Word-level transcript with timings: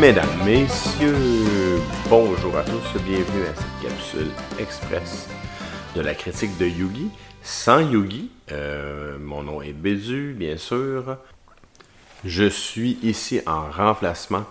Mesdames, 0.00 0.28
Messieurs, 0.44 1.80
bonjour 2.08 2.56
à 2.56 2.62
tous, 2.62 3.00
bienvenue 3.02 3.46
à 3.46 3.54
cette 3.54 3.90
capsule 3.90 4.30
express 4.60 5.28
de 5.96 6.00
la 6.00 6.14
critique 6.14 6.56
de 6.56 6.66
Yugi, 6.66 7.10
sans 7.42 7.80
Yugi. 7.80 8.30
Euh, 8.52 9.18
mon 9.18 9.42
nom 9.42 9.60
est 9.60 9.72
Bézu, 9.72 10.36
bien 10.38 10.56
sûr. 10.56 11.16
Je 12.24 12.44
suis 12.44 13.00
ici 13.02 13.40
en 13.44 13.68
remplacement 13.68 14.44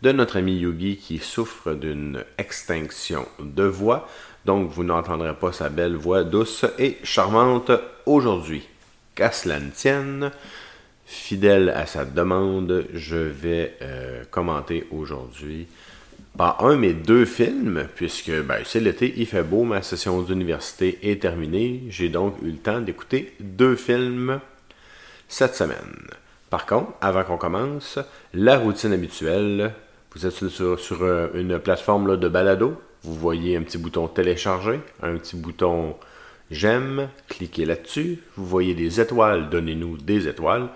de 0.00 0.10
notre 0.10 0.38
ami 0.38 0.56
Yugi 0.56 0.96
qui 0.96 1.18
souffre 1.18 1.74
d'une 1.74 2.24
extinction 2.38 3.28
de 3.40 3.64
voix, 3.64 4.08
donc 4.46 4.70
vous 4.70 4.84
n'entendrez 4.84 5.34
pas 5.34 5.52
sa 5.52 5.68
belle 5.68 5.96
voix 5.96 6.24
douce 6.24 6.64
et 6.78 6.96
charmante 7.04 7.72
aujourd'hui. 8.06 8.66
Qu'à 9.14 9.32
cela 9.32 9.60
ne 9.60 9.68
tienne, 9.68 10.30
fidèle 11.08 11.70
à 11.70 11.86
sa 11.86 12.04
demande, 12.04 12.84
je 12.92 13.16
vais 13.16 13.74
euh, 13.80 14.24
commenter 14.30 14.86
aujourd'hui 14.90 15.66
pas 16.36 16.56
un 16.60 16.76
mais 16.76 16.92
deux 16.92 17.24
films, 17.24 17.88
puisque 17.96 18.30
ben, 18.30 18.58
c'est 18.64 18.78
l'été, 18.78 19.12
il 19.16 19.26
fait 19.26 19.42
beau, 19.42 19.64
ma 19.64 19.82
session 19.82 20.22
d'université 20.22 20.98
est 21.02 21.20
terminée. 21.20 21.82
J'ai 21.88 22.10
donc 22.10 22.36
eu 22.42 22.50
le 22.50 22.58
temps 22.58 22.80
d'écouter 22.80 23.34
deux 23.40 23.74
films 23.74 24.38
cette 25.26 25.56
semaine. 25.56 26.06
Par 26.48 26.66
contre, 26.66 26.92
avant 27.00 27.24
qu'on 27.24 27.38
commence, 27.38 27.98
la 28.34 28.56
routine 28.56 28.92
habituelle, 28.92 29.72
vous 30.14 30.26
êtes 30.26 30.48
sur, 30.48 31.02
euh, 31.02 31.28
une 31.34 31.58
plateforme 31.58 32.16
de 32.16 32.28
balado, 32.28 32.80
vous 33.02 33.14
voyez 33.14 33.56
un 33.56 33.62
petit 33.62 33.78
bouton 33.78 34.06
télécharger, 34.08 34.78
un 35.02 35.16
petit 35.16 35.36
bouton 35.36 35.96
j'aime, 36.50 37.08
cliquez 37.28 37.64
là-dessus, 37.64 38.20
vous 38.36 38.46
voyez 38.46 38.74
des 38.74 39.00
étoiles, 39.00 39.50
donnez-nous 39.50 39.98
des 39.98 40.28
étoiles, 40.28 40.68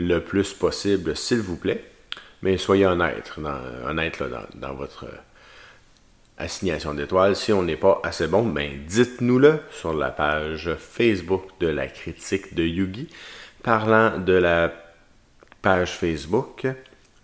le 0.00 0.20
plus 0.20 0.52
possible 0.54 1.14
s'il 1.14 1.40
vous 1.40 1.56
plaît, 1.56 1.84
mais 2.42 2.56
soyez 2.56 2.86
honnête, 2.86 3.32
honnête 3.86 4.22
dans, 4.54 4.74
votre 4.74 5.06
assignation 6.38 6.94
d'étoiles. 6.94 7.36
Si 7.36 7.52
on 7.52 7.62
n'est 7.62 7.76
pas 7.76 8.00
assez 8.02 8.26
bon, 8.26 8.44
ben 8.44 8.84
dites-nous-le 8.86 9.60
sur 9.70 9.92
la 9.92 10.10
page 10.10 10.74
Facebook 10.78 11.44
de 11.60 11.66
la 11.66 11.86
critique 11.86 12.54
de 12.54 12.64
Yugi. 12.64 13.08
Parlant 13.62 14.18
de 14.18 14.32
la 14.32 14.72
page 15.60 15.92
Facebook, 15.92 16.66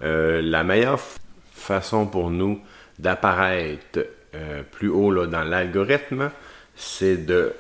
euh, 0.03 0.43
la 0.43 0.63
meilleure 0.63 1.01
façon 1.55 2.07
pour 2.07 2.31
nous 2.31 2.61
d'apparaître 2.99 4.01
euh, 4.35 4.63
plus 4.71 4.91
haut 4.91 5.11
là, 5.11 5.27
dans 5.27 5.45
l'algorithme, 5.45 6.31
c'est 6.75 7.17
de 7.17 7.55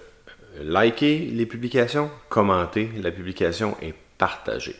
liker 0.60 1.18
les 1.18 1.46
publications, 1.46 2.10
commenter 2.28 2.90
la 3.00 3.10
publication 3.10 3.76
et 3.80 3.94
partager. 4.18 4.76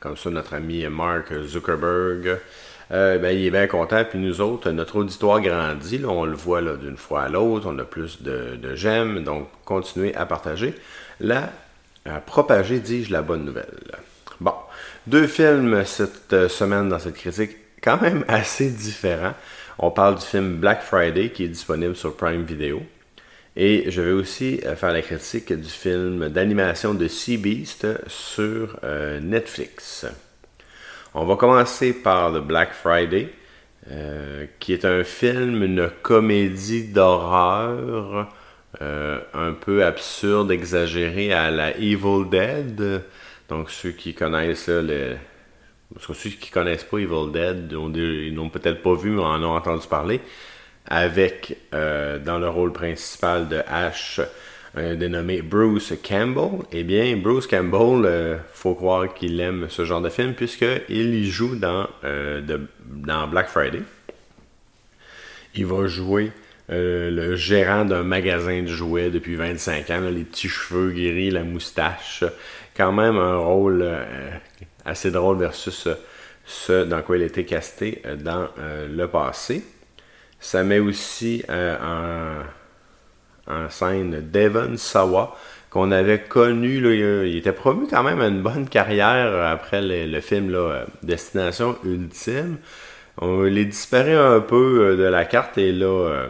Comme 0.00 0.16
ça, 0.16 0.30
notre 0.30 0.54
ami 0.54 0.86
Mark 0.86 1.32
Zuckerberg, 1.46 2.38
euh, 2.92 3.18
ben, 3.18 3.36
il 3.36 3.46
est 3.46 3.50
bien 3.50 3.66
content. 3.66 4.04
Puis 4.04 4.18
nous 4.18 4.40
autres, 4.40 4.70
notre 4.70 4.96
auditoire 4.96 5.40
grandit. 5.40 6.02
on 6.06 6.24
le 6.24 6.36
voit 6.36 6.62
d'une 6.62 6.96
fois 6.96 7.22
à 7.22 7.28
l'autre. 7.28 7.66
On 7.70 7.78
a 7.78 7.84
plus 7.84 8.22
de, 8.22 8.58
j'aime. 8.74 9.24
Donc, 9.24 9.48
continuez 9.64 10.14
à 10.14 10.26
partager. 10.26 10.74
Là, 11.20 11.50
à 12.04 12.20
propager, 12.20 12.78
dis-je, 12.78 13.12
la 13.12 13.22
bonne 13.22 13.44
nouvelle. 13.44 13.66
Bon, 14.40 14.54
deux 15.06 15.26
films 15.26 15.84
cette 15.84 16.48
semaine 16.48 16.88
dans 16.88 16.98
cette 16.98 17.16
critique, 17.16 17.56
quand 17.82 18.00
même 18.00 18.24
assez 18.28 18.70
différents. 18.70 19.34
On 19.78 19.90
parle 19.90 20.16
du 20.16 20.24
film 20.24 20.56
Black 20.56 20.82
Friday 20.82 21.30
qui 21.30 21.44
est 21.44 21.48
disponible 21.48 21.96
sur 21.96 22.16
Prime 22.16 22.44
Video. 22.44 22.82
Et 23.58 23.90
je 23.90 24.02
vais 24.02 24.12
aussi 24.12 24.60
euh, 24.66 24.76
faire 24.76 24.92
la 24.92 25.00
critique 25.00 25.50
du 25.50 25.68
film 25.68 26.28
d'animation 26.28 26.92
de 26.92 27.08
Sea 27.08 27.38
Beast 27.38 27.86
sur 28.06 28.78
euh, 28.84 29.18
Netflix. 29.18 30.06
On 31.14 31.24
va 31.24 31.36
commencer 31.36 31.94
par 31.94 32.34
The 32.34 32.46
Black 32.46 32.74
Friday, 32.74 33.32
euh, 33.90 34.44
qui 34.60 34.74
est 34.74 34.84
un 34.84 35.02
film, 35.04 35.62
une 35.62 35.90
comédie 36.02 36.88
d'horreur 36.88 38.28
un 38.78 39.52
peu 39.52 39.86
absurde, 39.86 40.50
exagérée 40.50 41.32
à 41.32 41.50
la 41.50 41.74
Evil 41.78 42.28
Dead. 42.30 43.02
Donc 43.48 43.70
ceux 43.70 43.92
qui 43.92 44.12
connaissent 44.12 44.68
le, 44.68 45.16
ceux 45.98 46.28
qui 46.28 46.50
connaissent 46.50 46.84
pas 46.84 46.98
Evil 46.98 47.32
Dead, 47.32 47.72
ils 47.72 48.34
n'ont 48.34 48.50
peut-être 48.50 48.82
pas 48.82 48.94
vu, 48.94 49.12
mais 49.12 49.22
en 49.22 49.42
ont 49.42 49.56
entendu 49.56 49.86
parler 49.88 50.20
avec 50.88 51.56
euh, 51.74 52.18
dans 52.18 52.38
le 52.38 52.48
rôle 52.48 52.72
principal 52.72 53.48
de 53.48 53.60
Ash 53.66 54.20
un 54.78 54.94
dénommé 54.94 55.40
Bruce 55.40 55.94
Campbell. 56.06 56.66
Eh 56.70 56.82
bien, 56.82 57.16
Bruce 57.16 57.46
Campbell, 57.46 58.04
euh, 58.04 58.36
faut 58.52 58.74
croire 58.74 59.14
qu'il 59.14 59.40
aime 59.40 59.68
ce 59.70 59.86
genre 59.86 60.02
de 60.02 60.10
film 60.10 60.34
puisqu'il 60.34 61.14
y 61.14 61.30
joue 61.30 61.56
dans, 61.56 61.88
euh, 62.04 62.42
dans 62.84 63.26
Black 63.26 63.48
Friday. 63.48 63.80
Il 65.54 65.64
va 65.64 65.86
jouer 65.86 66.30
le 66.68 67.36
gérant 67.36 67.84
d'un 67.84 68.02
magasin 68.02 68.60
de 68.62 68.66
jouets 68.66 69.08
depuis 69.08 69.36
25 69.36 69.88
ans, 69.90 70.00
les 70.10 70.24
petits 70.24 70.48
cheveux 70.48 70.90
guéris, 70.90 71.30
la 71.30 71.44
moustache. 71.44 72.24
Quand 72.76 72.92
même 72.92 73.16
un 73.16 73.38
rôle 73.38 73.88
assez 74.84 75.10
drôle 75.10 75.38
versus 75.38 75.88
ce 76.44 76.84
dans 76.84 77.00
quoi 77.00 77.16
il 77.16 77.22
été 77.22 77.46
casté 77.46 78.02
dans 78.18 78.48
le 78.58 79.06
passé. 79.06 79.62
Ça 80.40 80.62
met 80.62 80.78
aussi 80.78 81.42
euh, 81.48 82.42
en, 83.46 83.68
scène 83.70 84.30
Devon 84.30 84.76
Sawa, 84.76 85.36
qu'on 85.70 85.90
avait 85.90 86.20
connu. 86.20 86.78
il 87.26 87.36
était 87.36 87.52
promu 87.52 87.86
quand 87.88 88.02
même 88.02 88.20
à 88.20 88.28
une 88.28 88.42
bonne 88.42 88.68
carrière 88.68 89.44
après 89.46 89.80
le, 89.82 90.20
film 90.20 90.50
là, 90.50 90.84
Destination 91.02 91.76
Ultime. 91.84 92.58
il 93.22 93.58
est 93.58 93.64
disparu 93.64 94.14
un 94.14 94.40
peu 94.40 94.90
euh, 94.92 94.96
de 94.96 95.04
la 95.04 95.24
carte 95.24 95.58
et 95.58 95.72
là, 95.72 95.86
euh, 95.86 96.26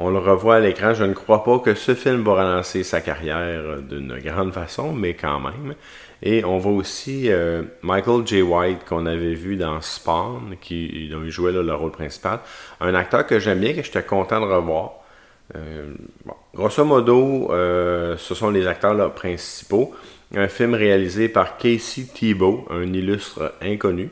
on 0.00 0.10
le 0.10 0.18
revoit 0.18 0.56
à 0.56 0.60
l'écran. 0.60 0.94
Je 0.94 1.04
ne 1.04 1.12
crois 1.12 1.44
pas 1.44 1.58
que 1.58 1.74
ce 1.74 1.94
film 1.94 2.22
va 2.24 2.32
relancer 2.32 2.82
sa 2.84 3.02
carrière 3.02 3.82
d'une 3.82 4.18
grande 4.18 4.52
façon, 4.52 4.92
mais 4.94 5.12
quand 5.14 5.40
même. 5.40 5.74
Et 6.22 6.42
on 6.44 6.58
voit 6.58 6.72
aussi 6.72 7.30
euh, 7.30 7.62
Michael 7.82 8.26
J. 8.26 8.40
White 8.40 8.84
qu'on 8.88 9.04
avait 9.04 9.34
vu 9.34 9.56
dans 9.56 9.80
Spawn, 9.82 10.56
qui 10.60 11.08
dont 11.10 11.22
il 11.22 11.30
jouait 11.30 11.52
le 11.52 11.74
rôle 11.74 11.92
principal. 11.92 12.40
Un 12.80 12.94
acteur 12.94 13.26
que 13.26 13.38
j'aime 13.38 13.60
bien, 13.60 13.74
que 13.74 13.82
j'étais 13.82 14.02
content 14.02 14.40
de 14.40 14.46
revoir. 14.46 14.92
Euh, 15.54 15.92
grosso 16.54 16.84
modo, 16.84 17.52
euh, 17.52 18.16
ce 18.16 18.34
sont 18.34 18.50
les 18.50 18.66
acteurs 18.66 19.12
principaux. 19.12 19.94
Un 20.34 20.48
film 20.48 20.74
réalisé 20.74 21.28
par 21.28 21.58
Casey 21.58 22.04
Thibault, 22.14 22.66
un 22.70 22.90
illustre 22.92 23.54
inconnu. 23.60 24.08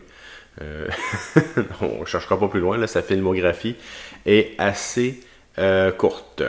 on 1.80 2.00
ne 2.00 2.04
cherchera 2.04 2.36
pas 2.36 2.48
plus 2.48 2.58
loin, 2.58 2.84
sa 2.88 3.00
filmographie 3.00 3.76
est 4.26 4.54
assez 4.58 5.20
courte. 5.96 6.42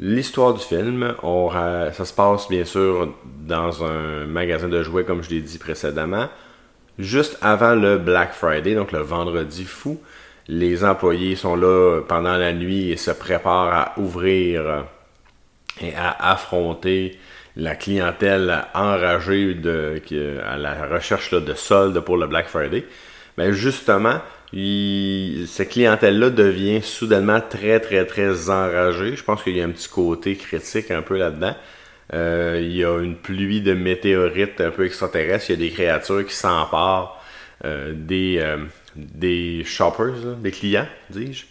L'histoire 0.00 0.54
du 0.54 0.60
film, 0.60 1.14
ça 1.22 2.04
se 2.04 2.12
passe 2.12 2.48
bien 2.48 2.64
sûr 2.64 3.14
dans 3.24 3.84
un 3.84 4.26
magasin 4.26 4.68
de 4.68 4.82
jouets, 4.82 5.04
comme 5.04 5.22
je 5.22 5.30
l'ai 5.30 5.40
dit 5.40 5.58
précédemment, 5.58 6.28
juste 6.98 7.36
avant 7.42 7.74
le 7.74 7.98
Black 7.98 8.32
Friday, 8.32 8.74
donc 8.74 8.92
le 8.92 9.00
vendredi 9.00 9.64
fou. 9.64 10.00
Les 10.46 10.84
employés 10.84 11.36
sont 11.36 11.56
là 11.56 12.00
pendant 12.08 12.36
la 12.36 12.52
nuit 12.52 12.90
et 12.90 12.96
se 12.96 13.10
préparent 13.10 13.72
à 13.72 13.92
ouvrir 13.98 14.84
et 15.80 15.94
à 15.94 16.30
affronter 16.30 17.18
la 17.56 17.74
clientèle 17.74 18.64
enragée 18.74 19.56
à 20.46 20.56
la 20.56 20.86
recherche 20.86 21.34
de 21.34 21.54
soldes 21.54 22.00
pour 22.00 22.16
le 22.16 22.26
Black 22.28 22.46
Friday. 22.48 22.86
Mais 23.36 23.52
justement, 23.52 24.20
cette 24.52 25.68
clientèle-là 25.68 26.30
devient 26.30 26.80
soudainement 26.82 27.40
très, 27.40 27.80
très, 27.80 28.06
très 28.06 28.48
enragée. 28.48 29.14
Je 29.14 29.22
pense 29.22 29.42
qu'il 29.42 29.56
y 29.56 29.60
a 29.60 29.64
un 29.64 29.70
petit 29.70 29.88
côté 29.88 30.36
critique 30.36 30.90
un 30.90 31.02
peu 31.02 31.18
là-dedans. 31.18 31.54
Euh, 32.14 32.58
il 32.62 32.74
y 32.74 32.84
a 32.84 32.98
une 32.98 33.16
pluie 33.16 33.60
de 33.60 33.74
météorites 33.74 34.60
un 34.60 34.70
peu 34.70 34.86
extraterrestres. 34.86 35.50
Il 35.50 35.60
y 35.60 35.66
a 35.66 35.68
des 35.68 35.74
créatures 35.74 36.26
qui 36.26 36.34
s'emparent 36.34 37.22
euh, 37.64 37.94
euh, 38.10 38.56
des 38.96 39.62
shoppers, 39.64 40.36
des 40.42 40.50
clients, 40.50 40.88
dis-je. 41.10 41.44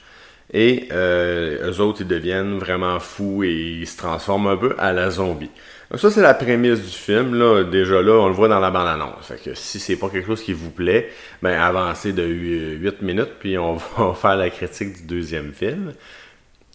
Et 0.54 0.88
eux 0.92 1.80
autres, 1.80 2.02
ils 2.02 2.08
deviennent 2.08 2.58
vraiment 2.58 3.00
fous 3.00 3.44
et 3.44 3.52
ils 3.82 3.88
se 3.88 3.98
transforment 3.98 4.48
un 4.48 4.58
peu 4.58 4.76
à 4.78 4.94
la 4.94 5.10
zombie. 5.10 5.52
Donc 5.90 6.02
ça, 6.02 6.12
c'est 6.12 6.22
la 6.22 6.34
prémisse 6.34 6.82
du 6.82 6.98
film. 6.98 7.36
Là. 7.36 7.64
Déjà 7.64 8.02
là, 8.02 8.14
on 8.14 8.28
le 8.28 8.34
voit 8.34 8.50
dans 8.50 8.60
la 8.60 8.72
bande-annonce. 8.72 9.28
Fait 9.28 9.42
que 9.42 9.56
si 9.56 9.80
c'est 9.80 9.96
pas 9.96 10.10
quelque 10.10 10.28
chose 10.28 10.42
qui 10.42 10.54
vous 10.54 10.70
plaît, 10.70 11.10
ben 11.42 11.60
avancez 11.60 12.12
de 12.12 12.24
8 12.24 13.02
minutes, 13.02 13.34
puis 13.40 13.58
on 13.58 13.76
va 13.98 14.14
faire 14.14 14.36
la 14.36 14.50
critique 14.50 14.98
du 14.98 15.04
deuxième 15.04 15.54
film. 15.54 15.94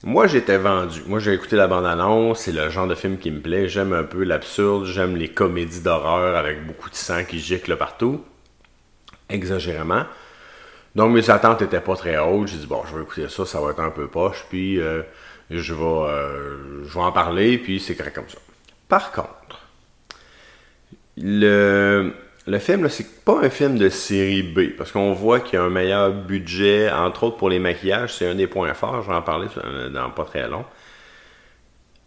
Moi, 0.05 0.27
j'étais 0.27 0.59
vendu. 0.59 1.03
Moi, 1.07 1.21
j'ai 1.21 1.33
écouté 1.33 1.57
la 1.57 1.69
bande-annonce. 1.69 2.41
C'est 2.41 2.53
le 2.53 2.71
genre 2.71 2.89
de 2.89 2.95
film 2.95 3.19
qui 3.19 3.31
me 3.31 3.41
plaît. 3.41 3.69
J'aime 3.69 3.93
un 3.93 4.03
peu 4.03 4.25
l'absurde. 4.25 4.85
J'aime 4.87 5.15
les 5.15 5.29
comédies 5.29 5.81
d'horreur 5.81 6.37
avec 6.37 6.67
beaucoup 6.67 6.91
de 6.91 6.97
sang 6.97 7.23
qui 7.25 7.39
gicle 7.39 7.77
partout. 7.77 8.25
Exagérément. 9.29 10.05
Donc, 10.95 11.15
mes 11.15 11.31
attentes 11.31 11.61
n'étaient 11.63 11.81
pas 11.81 11.97
très 11.97 12.19
hautes. 12.19 12.49
J'ai 12.49 12.59
dit, 12.59 12.67
bon, 12.67 12.83
je 12.89 12.97
vais 12.97 13.03
écouter 13.03 13.29
ça. 13.29 13.47
Ça 13.47 13.61
va 13.61 13.71
être 13.71 13.81
un 13.81 13.91
peu 13.91 14.09
poche. 14.09 14.45
Puis, 14.51 14.81
euh, 14.81 15.03
je, 15.51 15.75
vais, 15.75 15.83
euh, 15.83 16.85
je 16.85 16.95
vais 16.95 17.05
en 17.05 17.13
parler. 17.13 17.59
Puis, 17.59 17.81
c'est 17.81 17.95
correct 17.95 18.15
comme 18.15 18.29
ça. 18.29 18.39
Par 18.89 19.13
contre, 19.13 19.67
le, 21.17 22.13
le 22.47 22.59
film, 22.59 22.89
c'est 22.89 23.25
pas 23.25 23.41
un 23.43 23.51
film 23.51 23.79
de 23.79 23.89
série 23.89 24.43
B, 24.43 24.77
parce 24.77 24.91
qu'on 24.91 25.13
voit 25.13 25.41
qu'il 25.41 25.55
y 25.55 25.57
a 25.57 25.65
un 25.65 25.71
meilleur 25.71 26.13
budget, 26.13 26.91
entre 26.91 27.25
autres 27.25 27.37
pour 27.37 27.49
les 27.49 27.59
maquillages, 27.61 28.15
c'est 28.15 28.27
un 28.27 28.35
des 28.35 28.49
points 28.49 28.75
forts, 28.75 29.03
je 29.03 29.09
vais 29.09 29.15
en 29.15 29.23
parler 29.23 29.47
dans 29.93 30.11
pas 30.11 30.25
très 30.25 30.49
long. 30.49 30.65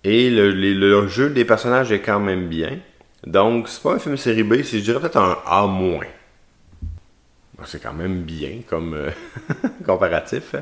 Et 0.03 0.29
le, 0.29 1.07
jeu 1.07 1.29
des 1.29 1.45
personnages 1.45 1.91
est 1.91 2.01
quand 2.01 2.19
même 2.19 2.47
bien. 2.47 2.77
Donc, 3.25 3.69
c'est 3.69 3.81
pas 3.81 3.93
un 3.93 3.99
film 3.99 4.17
série 4.17 4.43
B, 4.43 4.61
c'est, 4.61 4.79
je 4.79 4.83
dirais 4.83 4.99
peut-être 4.99 5.17
un 5.17 5.37
A-. 5.47 5.67
C'est 7.63 7.81
quand 7.81 7.93
même 7.93 8.21
bien 8.23 8.59
comme 8.67 8.93
euh, 8.93 9.09
comparatif. 9.85 10.55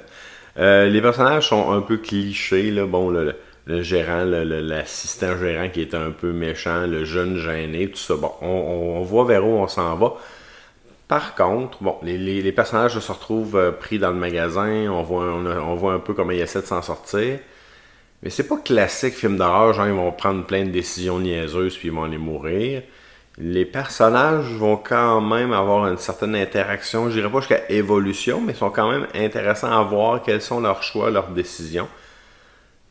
Euh, 0.58 0.88
les 0.88 1.02
personnages 1.02 1.50
sont 1.50 1.72
un 1.72 1.82
peu 1.82 1.98
clichés. 1.98 2.72
Bon, 2.86 3.10
le, 3.10 3.36
gérant, 3.82 4.24
l'assistant 4.26 5.38
gérant 5.38 5.70
qui 5.70 5.82
est 5.82 5.96
un 5.96 6.12
peu 6.12 6.32
méchant, 6.32 6.86
le 6.86 7.06
jeune 7.06 7.38
gêné, 7.38 7.90
tout 7.90 7.98
ça. 7.98 8.16
Bon, 8.16 8.32
on, 8.42 9.02
voit 9.02 9.26
vers 9.26 9.46
où 9.46 9.52
on 9.52 9.68
s'en 9.68 9.96
va. 9.96 10.14
Par 11.08 11.36
contre, 11.36 11.82
bon, 11.82 11.98
les, 12.04 12.52
personnages 12.52 12.98
se 13.00 13.12
retrouvent 13.12 13.58
euh, 13.58 13.72
pris 13.72 14.00
dans 14.00 14.12
le 14.12 14.18
magasin, 14.18 14.88
on 14.90 15.04
voit, 15.04 15.26
on, 15.26 15.76
voit 15.76 15.94
un 15.94 16.00
peu 16.00 16.14
comment 16.14 16.32
ils 16.32 16.42
essaient 16.42 16.62
de 16.62 16.66
s'en 16.66 16.82
sortir. 16.82 17.40
Mais 18.22 18.30
c'est 18.30 18.48
pas 18.48 18.58
classique 18.58 19.16
film 19.16 19.38
d'horreur, 19.38 19.74
genre 19.74 19.88
ils 19.88 19.94
vont 19.94 20.12
prendre 20.12 20.46
plein 20.46 20.64
de 20.64 20.70
décisions 20.70 21.20
niaiseuses 21.20 21.78
puis 21.78 21.90
ils 21.90 21.94
vont 21.94 22.04
aller 22.04 22.18
mourir. 22.18 22.84
Les 23.38 23.66
personnages 23.66 24.54
vont 24.54 24.78
quand 24.78 25.20
même 25.22 25.54
avoir 25.54 25.88
une 25.88 25.98
certaine 25.98 26.36
interaction, 26.36 27.10
je 27.10 27.16
dirais 27.16 27.32
pas 27.32 27.40
jusqu'à 27.40 27.68
évolution, 27.70 28.40
mais 28.42 28.54
sont 28.54 28.70
quand 28.70 28.92
même 28.92 29.08
intéressants 29.16 29.72
à 29.72 29.82
voir 29.84 30.22
quels 30.22 30.42
sont 30.42 30.60
leurs 30.60 30.84
choix, 30.84 31.10
leurs 31.10 31.30
décisions. 31.30 31.88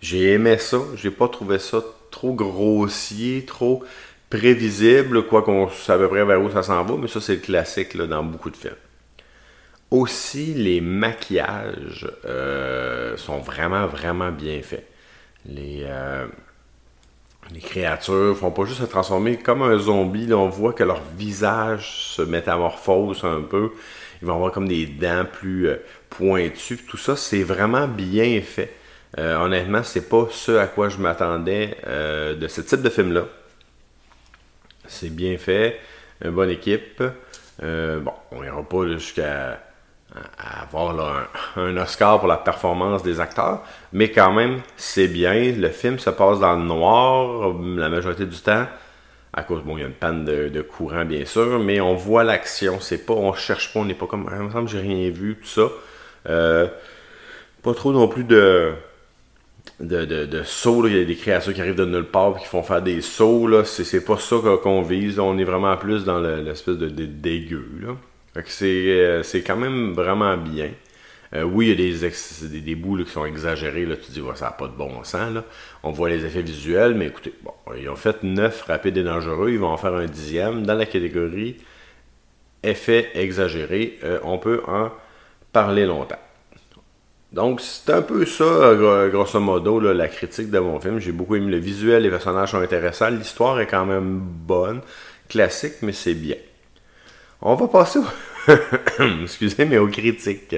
J'ai 0.00 0.32
aimé 0.32 0.58
ça, 0.58 0.78
j'ai 0.96 1.12
pas 1.12 1.28
trouvé 1.28 1.60
ça 1.60 1.80
trop 2.10 2.32
grossier, 2.32 3.44
trop 3.46 3.84
prévisible, 4.30 5.26
quoi 5.26 5.42
qu'on 5.42 5.68
sait 5.70 5.92
à 5.92 5.98
peu 5.98 6.08
près 6.08 6.24
vers 6.24 6.42
où 6.42 6.50
ça 6.50 6.64
s'en 6.64 6.82
va, 6.82 6.96
mais 6.96 7.06
ça 7.06 7.20
c'est 7.20 7.36
le 7.36 7.40
classique 7.40 7.96
dans 7.96 8.24
beaucoup 8.24 8.50
de 8.50 8.56
films. 8.56 8.74
Aussi, 9.92 10.54
les 10.54 10.80
maquillages 10.80 12.10
euh, 12.24 13.16
sont 13.16 13.38
vraiment, 13.38 13.86
vraiment 13.86 14.32
bien 14.32 14.60
faits. 14.62 14.88
Les, 15.44 15.82
euh, 15.84 16.26
les 17.50 17.60
créatures 17.60 18.36
font 18.36 18.50
pas 18.50 18.64
juste 18.64 18.80
se 18.80 18.86
transformer 18.86 19.36
comme 19.36 19.62
un 19.62 19.78
zombie. 19.78 20.32
on 20.32 20.48
voit 20.48 20.72
que 20.72 20.84
leur 20.84 21.02
visage 21.16 21.90
se 22.14 22.22
métamorphose 22.22 23.24
un 23.24 23.42
peu. 23.42 23.72
Ils 24.20 24.28
vont 24.28 24.34
avoir 24.34 24.52
comme 24.52 24.68
des 24.68 24.86
dents 24.86 25.24
plus 25.30 25.68
euh, 25.68 25.76
pointues. 26.08 26.78
Tout 26.78 26.96
ça, 26.96 27.16
c'est 27.16 27.42
vraiment 27.42 27.88
bien 27.88 28.40
fait. 28.40 28.72
Euh, 29.18 29.36
honnêtement, 29.36 29.82
c'est 29.82 30.08
pas 30.08 30.28
ce 30.30 30.52
à 30.52 30.66
quoi 30.66 30.88
je 30.88 30.98
m'attendais 30.98 31.76
de 31.86 32.48
ce 32.48 32.60
type 32.62 32.80
de 32.80 32.88
film-là. 32.88 33.26
C'est 34.86 35.14
bien 35.14 35.36
fait, 35.36 35.78
une 36.24 36.30
bonne 36.30 36.50
équipe. 36.50 37.02
bon, 37.60 38.12
on 38.30 38.42
ira 38.42 38.62
pas 38.62 38.86
jusqu'à 38.88 39.60
avoir 40.38 41.28
un, 41.56 41.76
Oscar 41.76 42.18
pour 42.18 42.28
la 42.28 42.36
performance 42.36 43.02
des 43.02 43.20
acteurs, 43.20 43.62
mais 43.92 44.10
quand 44.10 44.32
même, 44.32 44.60
c'est 44.76 45.08
bien. 45.08 45.52
Le 45.52 45.68
film 45.70 45.98
se 45.98 46.10
passe 46.10 46.40
dans 46.40 46.54
le 46.56 46.64
noir 46.64 47.54
la 47.76 47.88
majorité 47.88 48.26
du 48.26 48.36
temps. 48.36 48.66
À 49.32 49.42
cause, 49.44 49.62
bon, 49.62 49.78
il 49.78 49.80
y 49.80 49.84
a 49.84 49.86
une 49.86 49.94
panne 49.94 50.24
de, 50.26 50.62
courant, 50.62 51.06
bien 51.06 51.24
sûr, 51.24 51.58
mais 51.58 51.80
on 51.80 51.94
voit 51.94 52.24
l'action. 52.24 52.78
C'est 52.80 53.06
pas, 53.06 53.14
on 53.14 53.32
cherche 53.32 53.72
pas, 53.72 53.80
on 53.80 53.86
n'est 53.86 53.94
pas 53.94 54.06
comme, 54.06 54.28
il 54.30 54.42
me 54.42 54.50
semble 54.50 54.68
j'ai 54.68 54.80
rien 54.80 55.08
vu, 55.10 55.38
tout 55.40 55.48
ça. 55.48 55.68
Euh, 56.28 56.68
pas 57.62 57.72
trop 57.72 57.92
non 57.92 58.08
plus 58.08 58.24
de, 58.24 58.72
de, 59.80 60.42
sauts. 60.44 60.86
Il 60.86 60.96
y 60.98 61.00
a 61.00 61.04
des 61.04 61.16
créatures 61.16 61.54
qui 61.54 61.62
arrivent 61.62 61.74
de 61.74 61.86
nulle 61.86 62.04
part 62.04 62.34
et 62.36 62.40
qui 62.40 62.46
font 62.46 62.62
faire 62.62 62.82
des 62.82 63.00
sauts. 63.00 63.64
C'est, 63.64 64.04
pas 64.04 64.18
ça 64.18 64.36
qu'on 64.62 64.82
vise. 64.82 65.18
On 65.18 65.38
est 65.38 65.44
vraiment 65.44 65.76
plus 65.78 66.04
dans 66.04 66.18
l'espèce 66.18 66.76
de, 66.76 66.90
de 66.90 67.06
dégueu. 67.06 67.66
Là. 67.80 67.96
Euh, 68.36 69.22
c'est, 69.22 69.42
quand 69.42 69.56
même 69.56 69.92
vraiment 69.92 70.36
bien. 70.36 70.70
Euh, 71.34 71.42
oui, 71.44 71.66
il 71.66 71.80
y 71.80 72.04
a 72.04 72.08
des, 72.08 72.60
des, 72.60 72.74
bouts 72.74 73.04
qui 73.04 73.10
sont 73.10 73.24
exagérés. 73.24 73.86
Là, 73.86 73.96
tu 73.96 74.10
dis, 74.10 74.22
ça 74.34 74.46
n'a 74.46 74.50
pas 74.52 74.68
de 74.68 74.72
bon 74.72 75.02
sens. 75.04 75.38
On 75.82 75.90
voit 75.90 76.10
les 76.10 76.24
effets 76.24 76.42
visuels, 76.42 76.94
mais 76.94 77.06
écoutez, 77.06 77.34
bon, 77.42 77.52
ils 77.78 77.88
ont 77.88 77.96
fait 77.96 78.22
9 78.22 78.62
rapides 78.62 78.96
et 78.96 79.02
dangereux. 79.02 79.50
Ils 79.50 79.58
vont 79.58 79.68
en 79.68 79.76
faire 79.76 79.94
un 79.94 80.06
dixième. 80.06 80.64
Dans 80.64 80.74
la 80.74 80.86
catégorie 80.86 81.56
effets 82.62 83.10
exagérés, 83.14 83.98
euh, 84.04 84.20
on 84.22 84.38
peut 84.38 84.62
en 84.66 84.90
parler 85.52 85.84
longtemps. 85.86 86.18
Donc, 87.32 87.60
c'est 87.60 87.90
un 87.92 88.02
peu 88.02 88.26
ça, 88.26 88.74
grosso 89.10 89.40
modo, 89.40 89.80
la 89.80 90.08
critique 90.08 90.50
de 90.50 90.58
mon 90.58 90.78
film. 90.80 90.98
J'ai 90.98 91.12
beaucoup 91.12 91.34
aimé 91.34 91.50
le 91.50 91.56
visuel, 91.56 92.02
les 92.02 92.10
personnages 92.10 92.50
sont 92.50 92.60
intéressants. 92.60 93.08
L'histoire 93.08 93.58
est 93.58 93.66
quand 93.66 93.86
même 93.86 94.20
bonne, 94.20 94.82
classique, 95.28 95.76
mais 95.80 95.92
c'est 95.92 96.14
bien. 96.14 96.36
On 97.44 97.56
va 97.56 97.66
passer 97.66 97.98
Excusez, 99.22 99.64
mais 99.64 99.78
aux 99.78 99.88
critiques. 99.88 100.56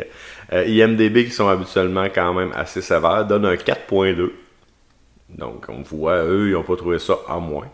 Euh, 0.52 0.66
IMDB, 0.66 1.25
qui 1.25 1.31
sont 1.31 1.48
habituellement 1.48 2.04
quand 2.14 2.34
même 2.34 2.52
assez 2.54 2.82
sévères, 2.82 3.26
donne 3.26 3.46
un 3.46 3.54
4.2. 3.54 4.31
Donc, 5.31 5.66
on 5.69 5.81
voit, 5.81 6.25
eux, 6.25 6.48
ils 6.48 6.52
n'ont 6.52 6.62
pas 6.62 6.76
trouvé 6.76 6.98
ça 6.98 7.16
en 7.26 7.40
moins. 7.40 7.69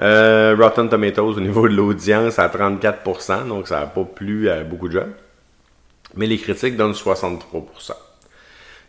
Euh, 0.00 0.54
Rotten 0.56 0.88
Tomatoes, 0.88 1.36
au 1.36 1.40
niveau 1.40 1.68
de 1.68 1.74
l'audience, 1.74 2.38
à 2.38 2.48
34%, 2.48 3.48
donc 3.48 3.66
ça 3.66 3.80
n'a 3.80 3.86
pas 3.86 4.04
plu 4.04 4.48
à 4.48 4.62
beaucoup 4.62 4.88
de 4.88 5.00
gens. 5.00 5.08
Mais 6.14 6.26
les 6.26 6.38
critiques 6.38 6.76
donnent 6.76 6.92
63%. 6.92 7.92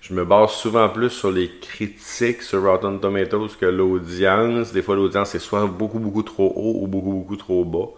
Je 0.01 0.13
me 0.13 0.23
base 0.23 0.51
souvent 0.51 0.87
plus 0.89 1.09
sur 1.09 1.31
les 1.31 1.49
critiques 1.59 2.43
sur 2.43 2.61
Rotten 2.61 2.99
Tomatoes 2.99 3.49
que 3.59 3.65
l'audience. 3.65 4.71
Des 4.71 4.83
fois, 4.83 4.95
l'audience 4.95 5.33
est 5.33 5.39
soit 5.39 5.65
beaucoup, 5.65 5.99
beaucoup 5.99 6.23
trop 6.23 6.53
haut 6.55 6.83
ou 6.83 6.87
beaucoup, 6.87 7.13
beaucoup 7.13 7.35
trop 7.35 7.65
bas. 7.65 7.89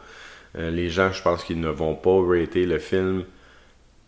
Euh, 0.57 0.71
les 0.71 0.89
gens, 0.89 1.11
je 1.11 1.21
pense 1.21 1.43
qu'ils 1.43 1.59
ne 1.59 1.69
vont 1.69 1.95
pas 1.95 2.21
rater 2.25 2.65
le 2.65 2.79
film. 2.79 3.23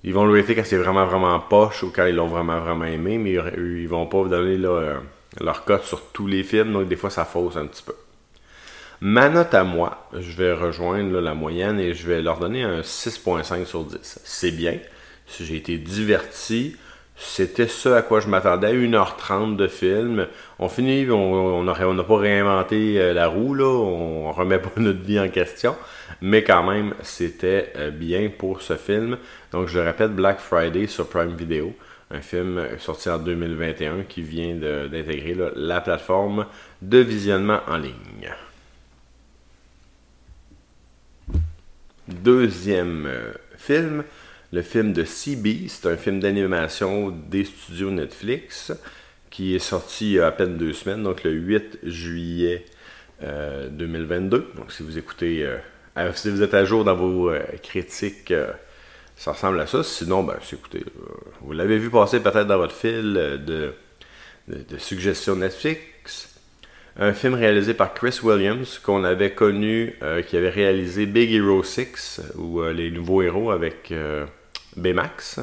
Ils 0.03 0.13
vont 0.13 0.25
le 0.25 0.39
rater 0.39 0.55
quand 0.55 0.65
c'est 0.65 0.77
vraiment, 0.77 1.05
vraiment 1.05 1.39
poche 1.39 1.83
ou 1.83 1.91
quand 1.95 2.05
ils 2.05 2.15
l'ont 2.15 2.27
vraiment, 2.27 2.59
vraiment 2.59 2.85
aimé, 2.85 3.17
mais 3.17 3.33
ils, 3.33 3.87
vont 3.87 4.07
pas 4.07 4.23
donner 4.25 4.57
euh, 4.65 4.95
leur 5.39 5.63
cote 5.63 5.83
sur 5.83 6.07
tous 6.11 6.27
les 6.27 6.43
films, 6.43 6.73
donc 6.73 6.87
des 6.87 6.95
fois 6.95 7.11
ça 7.11 7.25
fausse 7.25 7.55
un 7.55 7.67
petit 7.67 7.83
peu. 7.83 7.93
Ma 9.01 9.29
note 9.29 9.53
à 9.53 9.63
moi, 9.63 10.07
je 10.13 10.31
vais 10.37 10.53
rejoindre 10.53 11.19
la 11.19 11.33
moyenne 11.33 11.79
et 11.79 11.93
je 11.93 12.07
vais 12.07 12.21
leur 12.21 12.39
donner 12.39 12.63
un 12.63 12.81
6.5 12.81 13.65
sur 13.65 13.83
10. 13.83 14.19
C'est 14.23 14.51
bien. 14.51 14.77
J'ai 15.39 15.55
été 15.55 15.77
diverti. 15.77 16.75
C'était 17.23 17.67
ce 17.67 17.87
à 17.87 18.01
quoi 18.01 18.19
je 18.19 18.27
m'attendais. 18.27 18.73
1h30 18.73 19.55
de 19.55 19.67
film. 19.67 20.27
On 20.57 20.67
finit, 20.67 21.09
on 21.11 21.63
n'a 21.63 22.03
pas 22.03 22.17
réinventé 22.17 22.99
euh, 22.99 23.13
la 23.13 23.27
roue, 23.27 23.53
là. 23.53 23.65
on 23.65 24.31
remet 24.31 24.57
pas 24.57 24.71
notre 24.77 25.01
vie 25.01 25.19
en 25.19 25.29
question. 25.29 25.75
Mais 26.21 26.43
quand 26.43 26.63
même, 26.63 26.95
c'était 27.03 27.73
euh, 27.77 27.91
bien 27.91 28.31
pour 28.35 28.63
ce 28.63 28.75
film. 28.75 29.17
Donc 29.51 29.67
je 29.67 29.77
répète, 29.77 30.15
Black 30.15 30.39
Friday 30.39 30.87
sur 30.87 31.07
Prime 31.07 31.35
Video. 31.35 31.73
Un 32.09 32.21
film 32.21 32.57
euh, 32.57 32.79
sorti 32.79 33.07
en 33.07 33.19
2021 33.19 34.03
qui 34.09 34.23
vient 34.23 34.55
d'intégrer 34.55 35.37
la 35.55 35.79
plateforme 35.79 36.47
de 36.81 36.97
visionnement 36.97 37.59
en 37.67 37.77
ligne. 37.77 38.33
Deuxième 42.07 43.07
film, 43.57 44.03
le 44.51 44.61
film 44.61 44.91
de 44.91 45.03
CB, 45.03 45.67
c'est 45.67 45.87
un 45.87 45.97
film 45.97 46.19
d'animation 46.19 47.09
des 47.09 47.45
studios 47.45 47.91
Netflix 47.91 48.73
qui 49.29 49.55
est 49.55 49.59
sorti 49.59 50.07
il 50.07 50.11
y 50.15 50.19
a 50.19 50.27
à 50.27 50.31
peine 50.31 50.57
deux 50.57 50.73
semaines, 50.73 51.03
donc 51.03 51.23
le 51.23 51.31
8 51.31 51.79
juillet 51.83 52.65
2022. 53.21 54.37
Euh, 54.37 54.57
donc 54.57 54.71
si 54.73 54.83
vous 54.83 54.97
écoutez, 54.97 55.45
euh, 55.45 56.11
si 56.13 56.29
vous 56.29 56.43
êtes 56.43 56.53
à 56.53 56.65
jour 56.65 56.83
dans 56.83 56.95
vos 56.95 57.29
euh, 57.29 57.39
critiques, 57.63 58.33
ça 59.15 59.31
ressemble 59.31 59.59
à 59.61 59.67
ça. 59.67 59.83
Sinon, 59.83 60.23
ben, 60.23 60.35
écoutez, 60.51 60.83
vous 61.39 61.53
l'avez 61.53 61.77
vu 61.77 61.89
passer 61.89 62.19
peut-être 62.19 62.47
dans 62.47 62.57
votre 62.57 62.75
fil 62.75 63.13
de, 63.13 63.73
de, 64.49 64.77
suggestions 64.77 65.37
Netflix. 65.37 66.27
Un 66.97 67.13
film 67.13 67.35
réalisé 67.35 67.73
par 67.73 67.93
Chris 67.93 68.19
Williams, 68.21 68.79
qu'on 68.79 69.05
avait 69.05 69.31
connu, 69.31 69.95
qui 70.27 70.35
avait 70.35 70.49
réalisé 70.49 71.05
Big 71.05 71.31
Hero 71.31 71.63
6, 71.63 72.21
ou 72.35 72.61
Les 72.63 72.91
Nouveaux 72.91 73.21
Héros 73.21 73.51
avec 73.51 73.93
Baymax. 74.77 75.39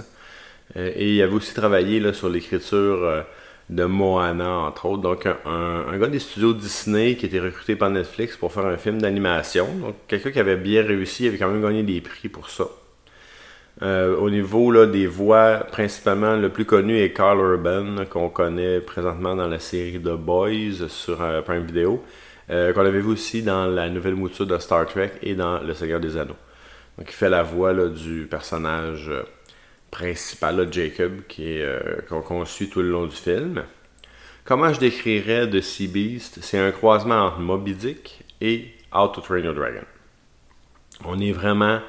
Euh, 0.76 0.92
et 0.94 1.14
il 1.14 1.22
avait 1.22 1.34
aussi 1.34 1.54
travaillé 1.54 2.12
sur 2.12 2.28
l'écriture 2.28 3.04
euh, 3.04 3.22
de 3.70 3.84
Moana, 3.84 4.50
entre 4.50 4.86
autres. 4.86 5.02
Donc, 5.02 5.26
un, 5.26 5.98
gars 5.98 6.08
des 6.08 6.18
studios 6.18 6.52
Disney 6.52 7.16
qui 7.16 7.26
était 7.26 7.40
recruté 7.40 7.76
par 7.76 7.90
Netflix 7.90 8.36
pour 8.36 8.52
faire 8.52 8.66
un 8.66 8.76
film 8.76 9.00
d'animation. 9.00 9.66
Donc, 9.80 9.94
quelqu'un 10.06 10.30
qui 10.30 10.40
avait 10.40 10.56
bien 10.56 10.82
réussi, 10.82 11.24
il 11.24 11.28
avait 11.28 11.38
quand 11.38 11.48
même 11.48 11.62
gagné 11.62 11.82
des 11.82 12.00
prix 12.00 12.28
pour 12.28 12.50
ça. 12.50 12.64
Euh, 13.80 14.16
au 14.16 14.28
niveau 14.28 14.72
là, 14.72 14.86
des 14.86 15.06
voix, 15.06 15.58
principalement, 15.70 16.34
le 16.34 16.48
plus 16.48 16.64
connu 16.64 16.98
est 16.98 17.12
Carl 17.12 17.38
Urban, 17.38 18.04
qu'on 18.10 18.28
connaît 18.28 18.80
présentement 18.80 19.36
dans 19.36 19.46
la 19.46 19.60
série 19.60 20.00
The 20.00 20.16
Boys 20.16 20.88
sur 20.88 21.18
Prime 21.44 21.64
Video, 21.64 22.02
qu'on 22.48 22.80
avait 22.80 23.00
vu 23.00 23.12
aussi 23.12 23.42
dans 23.42 23.66
la 23.66 23.88
nouvelle 23.88 24.16
mouture 24.16 24.46
de 24.46 24.58
Star 24.58 24.86
Trek 24.86 25.12
et 25.22 25.34
dans 25.36 25.60
Le 25.60 25.74
Seigneur 25.74 26.00
des 26.00 26.16
Anneaux. 26.16 26.34
Donc, 26.98 27.08
il 27.08 27.14
fait 27.14 27.30
la 27.30 27.44
voix 27.44 27.72
du 27.88 28.26
personnage 28.28 29.08
euh, 29.08 29.22
principal, 29.92 30.66
Jacob, 30.72 31.20
qui 31.28 31.52
est 31.52 31.62
euh, 31.62 32.00
qu'on 32.08 32.44
suit 32.44 32.68
tout 32.68 32.82
le 32.82 32.90
long 32.90 33.06
du 33.06 33.14
film. 33.14 33.62
Comment 34.44 34.72
je 34.72 34.80
décrirais 34.80 35.48
The 35.48 35.60
Sea 35.60 35.86
Beast? 35.86 36.40
C'est 36.42 36.58
un 36.58 36.72
croisement 36.72 37.26
entre 37.26 37.38
Moby 37.38 37.74
Dick 37.74 38.24
et 38.40 38.72
How 38.92 39.08
to 39.08 39.20
Train 39.20 39.40
Your 39.40 39.54
Dragon. 39.54 39.84
On 41.04 41.20
est 41.20 41.30
vraiment 41.30 41.80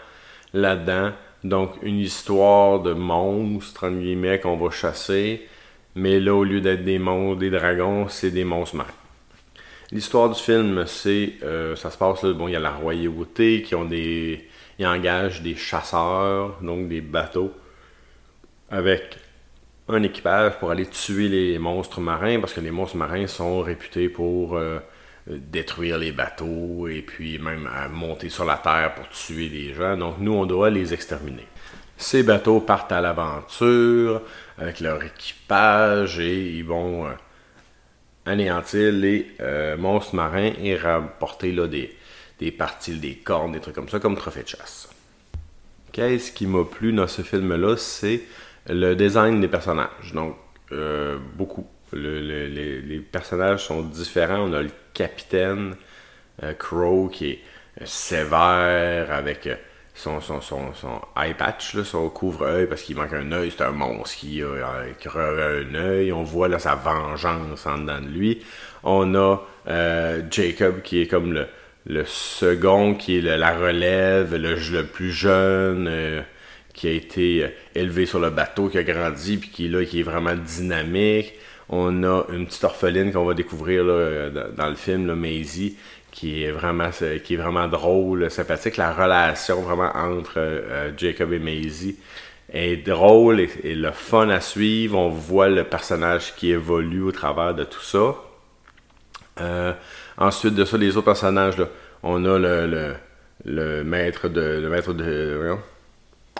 là-dedans. 0.53 1.13
Donc, 1.43 1.71
une 1.81 1.97
histoire 1.97 2.81
de 2.81 2.93
monstres, 2.93 3.85
entre 3.85 3.97
guillemets, 3.97 4.39
qu'on 4.39 4.57
va 4.57 4.69
chasser. 4.69 5.47
Mais 5.95 6.19
là, 6.19 6.35
au 6.35 6.43
lieu 6.43 6.61
d'être 6.61 6.83
des 6.83 6.99
monstres, 6.99 7.39
des 7.39 7.49
dragons, 7.49 8.09
c'est 8.09 8.29
des 8.29 8.43
monstres 8.43 8.75
marins. 8.75 8.89
L'histoire 9.91 10.29
du 10.29 10.39
film, 10.39 10.83
c'est. 10.85 11.33
Euh, 11.41 11.75
ça 11.75 11.89
se 11.89 11.97
passe 11.97 12.21
là. 12.21 12.33
Bon, 12.33 12.47
il 12.47 12.51
y 12.51 12.55
a 12.55 12.59
la 12.59 12.71
royauté 12.71 13.63
qui 13.63 13.73
ont 13.73 13.85
des. 13.85 14.47
Ils 14.79 14.87
engagent 14.87 15.41
des 15.41 15.55
chasseurs, 15.55 16.57
donc 16.61 16.87
des 16.87 17.01
bateaux, 17.01 17.53
avec 18.71 19.17
un 19.89 20.01
équipage 20.03 20.57
pour 20.57 20.71
aller 20.71 20.85
tuer 20.85 21.27
les 21.27 21.59
monstres 21.59 21.99
marins, 21.99 22.39
parce 22.39 22.53
que 22.53 22.61
les 22.61 22.71
monstres 22.71 22.95
marins 22.95 23.27
sont 23.27 23.59
réputés 23.61 24.07
pour 24.07 24.55
euh, 24.55 24.79
détruire 25.27 25.97
les 25.97 26.13
bateaux 26.13 26.87
et 26.87 27.01
puis 27.01 27.39
même 27.39 27.69
monter 27.91 28.29
sur 28.29 28.45
la 28.45 28.55
terre 28.57 28.95
pour 28.95 29.09
tuer 29.09 29.49
les 29.49 29.73
gens. 29.73 29.97
Donc 29.97 30.15
nous, 30.19 30.33
on 30.33 30.45
doit 30.45 30.69
les 30.69 30.93
exterminer. 30.93 31.47
Ces 31.97 32.23
bateaux 32.23 32.61
partent 32.61 32.93
à 32.93 33.01
l'aventure 33.01 34.21
avec 34.57 34.79
leur 34.79 35.03
équipage 35.03 36.19
et 36.19 36.51
ils 36.57 36.63
vont 36.63 37.05
euh, 37.05 37.11
anéantir 38.25 38.93
les 38.93 39.35
euh, 39.41 39.75
monstres 39.75 40.15
marins 40.15 40.51
et 40.61 40.77
rapporter 40.77 41.51
là, 41.51 41.67
des, 41.67 41.93
des 42.39 42.51
parties, 42.51 42.97
des 42.97 43.15
cornes, 43.15 43.51
des 43.51 43.59
trucs 43.59 43.75
comme 43.75 43.89
ça, 43.89 43.99
comme 43.99 44.15
trophée 44.15 44.43
de 44.43 44.47
chasse. 44.47 44.89
Qu'est-ce 45.91 46.31
qui 46.31 46.47
m'a 46.47 46.63
plu 46.63 46.93
dans 46.93 47.07
ce 47.07 47.21
film-là? 47.21 47.75
C'est 47.77 48.21
le 48.67 48.95
design 48.95 49.41
des 49.41 49.47
personnages. 49.47 50.13
Donc, 50.13 50.35
euh, 50.71 51.17
beaucoup. 51.35 51.67
les, 51.93 53.03
personnages 53.11 53.65
sont 53.65 53.81
différents. 53.81 54.49
On 54.49 54.53
a 54.53 54.61
le 54.61 54.71
capitaine 54.93 55.75
Crow 56.57 57.09
qui 57.09 57.31
est 57.31 57.39
sévère 57.85 59.11
avec 59.11 59.49
son, 59.99 60.21
son, 60.21 60.39
son, 60.39 60.73
son 60.73 61.01
eye 61.17 61.33
patch, 61.33 61.81
son 61.81 62.09
couvre-œil, 62.09 62.67
parce 62.67 62.83
qu'il 62.83 62.95
manque 62.95 63.13
un 63.13 63.31
œil, 63.33 63.51
c'est 63.55 63.63
un 63.63 63.71
monstre 63.71 64.15
qui 64.17 64.41
a, 64.41 64.83
un 65.15 65.75
œil. 65.75 66.13
On 66.13 66.23
voit 66.23 66.47
là, 66.47 66.57
sa 66.59 66.75
vengeance 66.75 67.65
en 67.65 67.79
dedans 67.79 67.99
de 67.99 68.07
lui. 68.07 68.41
On 68.83 69.13
a 69.15 69.37
euh, 69.67 70.21
Jacob 70.31 70.81
qui 70.81 71.01
est 71.01 71.07
comme 71.07 71.33
le, 71.33 71.47
le 71.89 72.05
second, 72.05 72.93
qui 72.93 73.17
est 73.17 73.21
la 73.21 73.57
relève, 73.57 74.35
le, 74.35 74.83
plus 74.83 75.11
jeune, 75.11 75.87
euh, 75.89 76.21
qui 76.73 76.87
a 76.87 76.91
été 76.91 77.43
euh, 77.43 77.47
élevé 77.73 78.05
sur 78.05 78.19
le 78.19 78.29
bateau, 78.29 78.69
qui 78.69 78.77
a 78.77 78.83
grandi, 78.83 79.37
puis 79.37 79.49
qui 79.49 79.65
est 79.65 79.69
là, 79.69 79.83
qui 79.83 79.99
est 79.99 80.03
vraiment 80.03 80.35
dynamique. 80.35 81.33
On 81.67 82.03
a 82.03 82.25
une 82.31 82.45
petite 82.45 82.63
orpheline 82.63 83.11
qu'on 83.11 83.25
va 83.25 83.33
découvrir 83.33 83.83
là, 83.83 84.29
dans, 84.29 84.69
le 84.69 84.75
film, 84.75 85.07
là, 85.07 85.15
Maisie, 85.15 85.77
qui 86.11 86.43
est 86.43 86.51
vraiment 86.51 86.89
qui 87.23 87.33
est 87.33 87.37
vraiment 87.37 87.67
drôle, 87.67 88.29
sympathique. 88.29 88.77
La 88.77 88.93
relation 88.93 89.61
vraiment 89.61 89.91
entre 89.95 90.37
euh, 90.37 90.91
Jacob 90.95 91.33
et 91.33 91.39
Maisie 91.39 91.97
est 92.51 92.77
drôle 92.77 93.41
et, 93.41 93.75
le 93.75 93.91
fun 93.91 94.29
à 94.29 94.41
suivre. 94.41 94.97
On 94.97 95.09
voit 95.09 95.49
le 95.49 95.63
personnage 95.63 96.35
qui 96.35 96.51
évolue 96.51 97.01
au 97.01 97.11
travers 97.11 97.53
de 97.55 97.63
tout 97.63 97.81
ça. 97.81 98.15
Euh, 99.41 99.73
ensuite 100.19 100.53
de 100.53 100.65
ça, 100.65 100.77
les 100.77 100.95
autres 100.95 101.05
personnages, 101.05 101.55
on 102.03 102.23
a 102.25 102.37
le, 102.37 102.95
le, 103.45 103.83
maître 103.83 104.27
de 104.29 104.59
le 104.61 104.69
maître 104.69 104.93
de 104.93 105.57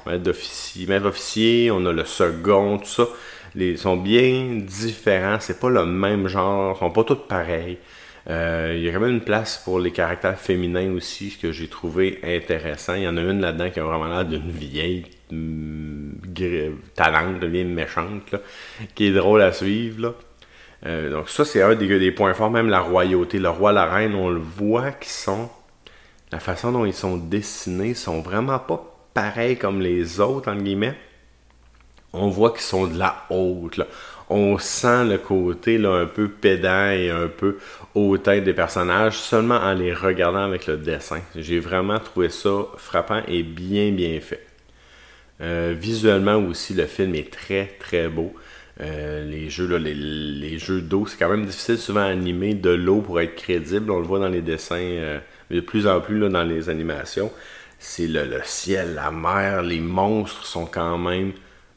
maître 0.06 0.24
d'officier, 0.24 0.86
maître 0.88 1.08
officier, 1.08 1.72
on 1.72 1.86
a 1.86 1.92
le 1.92 2.06
second, 2.06 2.78
tout 2.78 2.86
ça. 2.86 3.08
ils 3.56 3.78
sont 3.78 3.98
bien 3.98 4.60
différents, 4.62 5.40
c'est 5.40 5.60
pas 5.60 5.70
le 5.70 5.86
même 5.86 6.28
genre, 6.28 6.76
ils 6.76 6.80
sont 6.80 6.92
pas 6.92 7.04
tous 7.04 7.16
pareils. 7.28 7.78
Euh, 8.30 8.76
il 8.76 8.84
y 8.84 8.90
a 8.90 8.94
quand 8.94 9.00
même 9.00 9.16
une 9.16 9.22
place 9.22 9.60
pour 9.64 9.80
les 9.80 9.92
caractères 9.92 10.40
féminins 10.40 10.92
aussi, 10.94 11.38
que 11.42 11.52
j'ai 11.52 11.68
trouvé 11.68 12.20
intéressant. 12.24 12.94
Il 12.94 13.04
y 13.04 13.08
en 13.08 13.18
a 13.18 13.22
une 13.22 13.42
là-dedans 13.42 13.70
qui 13.72 13.80
a 13.80 13.84
vraiment 13.84 14.08
l'air 14.08 14.26
d'une 14.26 14.52
vieille 14.52 15.06
mm, 15.32 16.12
talente, 16.96 17.42
une 17.42 17.50
vieille 17.50 17.66
méchante, 17.66 18.36
qui 18.94 19.08
est 19.08 19.12
drôle 19.12 19.42
à 19.42 19.52
suivre. 19.52 20.16
Euh, 20.86 21.10
donc 21.10 21.30
ça, 21.30 21.46
c'est 21.46 21.62
un 21.62 21.76
des, 21.76 22.12
points 22.12 22.34
forts, 22.34 22.52
même 22.52 22.70
la 22.70 22.80
royauté. 22.80 23.40
Le 23.40 23.50
roi, 23.50 23.72
la 23.72 23.86
reine, 23.86 24.16
on 24.16 24.30
le 24.30 24.40
voit 24.40 24.92
qu'ils 24.92 25.12
sont... 25.12 25.50
La 26.32 26.40
façon 26.40 26.72
dont 26.72 26.86
ils 26.86 26.94
sont 26.94 27.18
dessinés 27.18 27.96
sont 27.96 28.22
vraiment 28.22 28.60
pas 28.60 28.96
pareils 29.14 29.58
comme 29.58 29.82
les 29.82 30.20
autres, 30.20 30.52
entre 30.52 30.62
guillemets. 30.62 30.96
On 32.14 32.30
voit 32.30 32.52
qu'ils 32.52 32.62
sont 32.62 32.88
de 32.88 32.98
la 32.98 33.26
haute. 33.30 33.82
On 34.30 34.60
sent 34.60 35.06
le 35.06 35.18
côté 35.18 35.80
là, 35.80 35.94
un 35.94 36.06
peu 36.06 36.28
pédant 36.28 36.92
et 36.92 37.10
un 37.10 37.28
peu 37.28 37.58
hautain 37.96 38.42
des 38.42 38.54
personnages 38.54 39.18
seulement 39.18 39.56
en 39.56 39.74
les 39.74 39.92
regardant 39.92 40.44
avec 40.44 40.68
le 40.68 40.78
dessin. 40.78 41.22
J'ai 41.36 41.60
vraiment 41.60 42.00
trouvé 42.00 42.30
ça 42.30 42.66
frappant 42.78 43.22
et 43.28 43.42
bien 43.42 43.92
bien 43.92 44.20
fait. 44.22 44.46
Euh, 45.42 45.74
visuellement 45.76 46.36
aussi, 46.36 46.74
le 46.76 46.86
film 46.86 47.16
est 47.16 47.32
très 47.32 47.66
très 47.80 48.08
beau. 48.08 48.36
Euh, 48.82 49.26
les 49.26 49.50
jeux, 49.50 49.68
les, 49.78 50.58
jeux 50.58 50.82
d'eau, 50.82 51.06
c'est 51.06 51.18
quand 51.18 51.30
même 51.30 51.46
difficile 51.46 51.78
souvent 51.78 52.02
à 52.02 52.06
animer 52.06 52.54
de 52.54 52.70
l'eau 52.70 53.02
pour 53.02 53.20
être 53.20 53.36
crédible. 53.36 53.92
On 53.92 54.00
le 54.00 54.06
voit 54.06 54.20
dans 54.20 54.30
les 54.30 54.42
dessins, 54.42 54.78
euh, 54.80 55.20
de 55.52 55.60
plus 55.60 55.88
en 55.88 56.00
plus 56.00 56.20
dans 56.20 56.44
les 56.44 56.70
animations. 56.70 57.32
C'est 57.78 58.08
le, 58.08 58.26
ciel, 58.44 58.96
la 58.96 59.12
mer, 59.12 59.62
les 59.64 59.80
monstres 59.80 60.46
sont 60.46 60.66
quand 60.66 60.98
même 60.98 61.34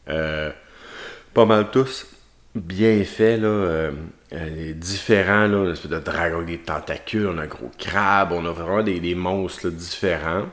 pas 0.06 1.47
mal 1.47 1.71
tous 1.71 2.12
bien 2.54 3.02
fait, 3.04 3.37
là, 3.37 3.49
euh, 3.49 3.92
euh, 4.32 4.73
différent, 4.75 5.47
là, 5.47 5.64
une 5.64 5.73
espèce 5.73 5.90
de 5.90 5.99
dragon 5.99 6.42
des 6.42 6.59
tentacules, 6.59 7.26
on 7.26 7.38
a 7.38 7.42
un 7.42 7.47
gros 7.47 7.71
crabe, 7.78 8.32
on 8.32 8.44
a 8.44 8.52
vraiment 8.52 8.82
des, 8.82 9.14
monstres 9.14 9.68
différents. 9.71 10.47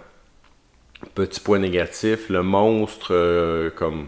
Petit 1.15 1.39
point 1.39 1.59
négatif, 1.59 2.29
le 2.29 2.43
monstre 2.43 3.13
euh, 3.13 3.69
comme 3.69 4.07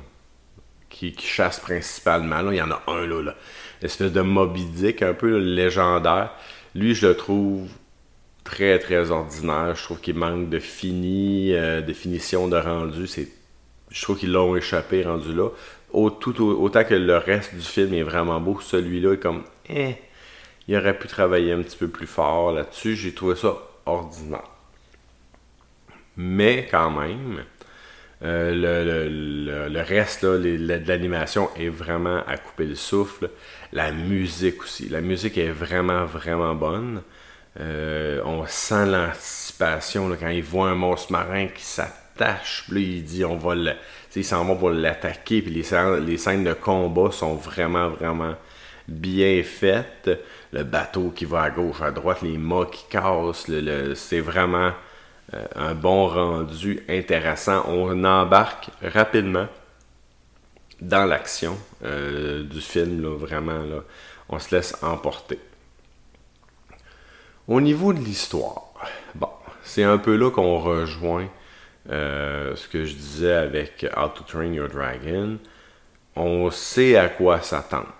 qui, 1.10 1.28
chasse 1.28 1.60
principalement, 1.60 2.42
là, 2.42 2.54
il 2.54 2.58
y 2.58 2.62
en 2.62 2.72
a 2.72 2.82
un 2.88 3.06
là, 3.08 3.22
là 3.22 3.36
l'espèce 3.82 4.12
de 4.12 4.22
Moby 4.22 4.66
Dick, 4.66 5.02
un 5.02 5.14
peu 5.14 5.38
légendaire. 5.38 6.32
Lui, 6.76 6.94
je 6.94 7.08
le 7.08 7.18
trouve 7.18 7.68
très 8.44 8.78
très 8.78 9.10
ordinaire. 9.10 9.76
Je 9.76 9.84
trouve 9.84 10.00
qu'il 10.00 10.16
manque 10.16 10.50
de 10.50 10.60
fini, 10.60 11.52
de 11.52 11.94
finition 11.94 12.48
de 12.48 12.58
rendu. 12.58 13.08
C'est, 13.08 13.28
je 13.90 14.02
trouve 14.04 14.20
qu'ils 14.20 14.32
l'ont 14.32 14.56
échappé 14.56 15.04
rendu 15.04 15.34
là 15.34 15.50
autant 15.94 16.84
que 16.84 16.94
le 16.94 17.18
reste 17.18 17.56
du 17.56 17.62
film 17.62 17.94
est 17.94 18.04
vraiment 18.04 18.40
beau, 18.40 18.60
celui-là 18.62 19.14
est 19.14 19.18
comme, 19.18 19.44
eh, 19.70 19.96
il 20.68 20.78
aurait 20.78 20.98
pu 20.98 21.08
travailler 21.08 21.52
un 21.52 21.62
petit 21.62 21.78
peu 21.78 21.88
plus 21.88 22.08
fort 22.08 22.52
là-dessus. 22.54 22.96
J'ai 22.96 23.14
trouvé 23.14 23.36
ça 23.36 23.56
ordinaire. 23.86 24.42
Mais 26.18 26.68
quand 26.70 26.92
même, 26.92 27.44
euh, 28.24 29.70
le, 29.70 29.82
reste 29.82 30.26
de 30.26 30.88
l'animation 30.88 31.50
est 31.56 31.70
vraiment 31.70 32.22
à 32.28 32.38
couper 32.38 32.66
le 32.66 32.76
souffle. 32.76 33.30
La 33.74 33.92
musique 33.92 34.64
aussi. 34.64 34.90
La 34.90 35.02
musique 35.02 35.38
est 35.38 35.52
vraiment, 35.52 36.06
vraiment 36.06 36.54
bonne. 36.54 37.02
Euh, 37.60 38.22
on 38.26 38.46
sent 38.48 38.86
l'anticipation 38.86 40.16
quand 40.20 40.30
il 40.30 40.44
voit 40.44 40.70
un 40.70 40.76
monstre 40.76 41.12
marin 41.12 41.48
qui 41.48 41.64
s'attache. 41.64 42.66
Puis 42.70 42.98
il 42.98 43.04
dit 43.04 43.26
on 43.26 43.38
va 43.38 43.56
le 43.56 43.72
ils 44.16 44.26
s'en 44.26 44.44
vont 44.44 44.58
pour 44.58 44.72
l'attaquer, 44.72 45.42
puis 45.42 45.54
les, 45.54 46.00
les 46.02 46.18
scènes 46.18 46.44
de 46.44 46.54
combat 46.54 47.12
sont 47.12 47.36
vraiment, 47.36 47.90
vraiment 47.90 48.36
bien 48.88 49.42
faites. 49.44 50.10
Le 50.52 50.64
bateau 50.64 51.12
qui 51.12 51.24
va 51.24 51.44
à 51.44 51.50
gauche, 51.50 51.82
à 51.82 51.92
droite, 51.92 52.22
les 52.22 52.38
mâts 52.38 52.68
qui 52.70 52.86
cassent, 52.90 53.50
c'est 53.96 54.20
vraiment 54.20 54.72
un 55.56 55.74
bon 55.74 56.08
rendu 56.08 56.84
intéressant. 56.90 57.64
On 57.68 58.04
embarque 58.04 58.70
rapidement 58.82 59.48
dans 60.82 61.06
l'action 61.06 61.58
euh, 61.86 62.44
du 62.44 62.60
film, 62.60 63.06
vraiment, 63.06 63.62
on 64.30 64.40
se 64.40 64.56
laisse 64.56 64.76
emporter. 64.82 65.40
Au 67.48 67.62
niveau 67.62 67.94
de 67.94 68.00
l'histoire, 68.00 68.74
bon, 69.16 69.30
c'est 69.64 69.84
un 69.84 69.98
peu 69.98 70.16
là 70.16 70.32
qu'on 70.32 70.60
rejoint 70.60 71.28
euh, 71.90 72.56
ce 72.56 72.68
que 72.68 72.86
je 72.86 72.94
disais 72.94 73.34
avec 73.34 73.86
How 73.96 74.10
to 74.10 74.24
Train 74.24 74.54
Your 74.54 74.70
Dragon, 74.70 75.38
on 76.16 76.52
sait 76.52 76.96
à 76.96 77.10
quoi 77.10 77.42
s'attendre. 77.42 77.94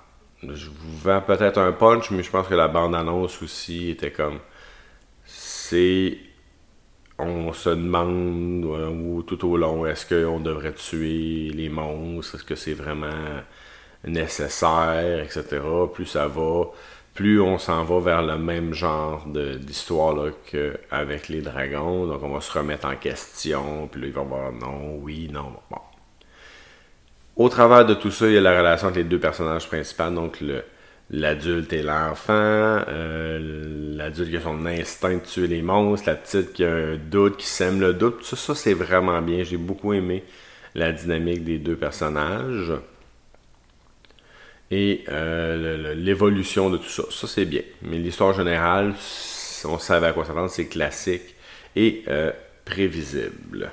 Je 0.44 0.70
vous 0.70 0.98
vends 0.98 1.22
peut-être 1.22 1.60
un 1.60 1.72
punch, 1.72 2.10
mais 2.12 2.24
je 2.24 2.32
pense 2.32 2.48
que 2.48 2.56
la 2.56 2.68
bande-annonce 2.68 3.42
aussi 3.42 3.92
était 3.92 4.12
comme. 4.12 4.40
C'est. 5.26 6.18
On 7.22 7.54
se 7.54 7.70
demande 7.70 8.66
euh, 8.66 9.22
tout 9.22 9.48
au 9.48 9.58
long, 9.58 9.86
est-ce 9.86 10.06
qu'on 10.06 10.40
devrait 10.40 10.74
tuer 10.74 11.52
les 11.54 11.70
monstres, 11.70 12.36
est-ce 12.36 12.44
que 12.44 12.56
c'est 12.56 12.74
vraiment 12.74 13.08
nécessaire, 14.04 15.20
etc. 15.24 15.60
Plus 15.94 16.06
ça 16.06 16.28
va, 16.28 16.66
plus 17.14 17.40
on 17.42 17.58
s'en 17.58 17.84
va 17.84 18.00
vers 18.00 18.22
le 18.22 18.38
même 18.38 18.74
genre 18.74 19.26
d'histoire 19.28 20.16
qu'avec 20.50 21.30
les 21.30 21.42
dragons. 21.42 22.08
Donc 22.08 22.24
on 22.24 22.30
va 22.30 22.42
se 22.42 22.52
remettre 22.58 22.88
en 22.88 22.96
question, 22.96 23.88
puis 23.92 24.02
là 24.02 24.08
il 24.08 24.14
va 24.14 24.24
voir 24.24 24.52
non, 24.52 24.98
oui, 25.02 25.30
non. 25.32 25.54
Bon. 25.70 25.78
Au 27.36 27.50
travers 27.50 27.86
de 27.86 27.94
tout 27.94 28.12
ça, 28.12 28.28
il 28.28 28.34
y 28.34 28.38
a 28.38 28.42
la 28.42 28.58
relation 28.58 28.88
entre 28.88 28.98
les 28.98 29.04
deux 29.04 29.20
personnages 29.20 29.68
principaux, 29.68 30.10
donc 30.10 30.42
le, 30.42 30.64
l'adulte 31.12 31.74
et 31.74 31.84
l'enfant, 31.84 32.34
euh, 32.34 33.96
l'adulte 33.96 34.30
qui 34.30 34.38
a 34.38 34.42
son 34.42 34.66
instinct 34.66 35.16
de 35.16 35.20
tuer 35.20 35.48
les 35.48 35.62
monstres, 35.62 36.08
la 36.08 36.16
petite 36.16 36.54
qui 36.54 36.64
a 36.64 36.74
un 36.74 36.96
doute, 36.96 37.38
qui 37.38 37.46
sème 37.46 37.80
le 37.82 37.94
doute. 37.94 38.26
Tout 38.28 38.36
ça, 38.36 38.56
c'est 38.56 38.74
vraiment 38.74 39.22
bien. 39.22 39.44
J'ai 39.44 39.58
beaucoup 39.58 39.94
aimé 39.94 40.24
la 40.74 40.94
dynamique 40.94 41.44
des 41.44 41.58
deux 41.58 41.76
personnages 41.76 42.72
et 44.72 45.04
euh, 45.10 45.94
l'évolution 45.96 46.70
de 46.70 46.78
tout 46.78 46.90
ça. 46.90 47.04
Ça, 47.12 47.28
c'est 47.28 47.46
bien. 47.46 47.62
Mais 47.82 47.98
l'histoire 47.98 48.34
générale, 48.34 48.94
on 49.66 49.78
savait 49.78 50.08
à 50.08 50.14
quoi 50.14 50.24
s'attendre, 50.24 50.50
c'est 50.50 50.68
classique 50.68 51.36
et 51.76 52.04
euh, 52.08 52.32
prévisible. 52.64 53.72